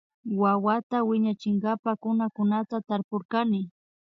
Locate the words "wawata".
0.41-0.97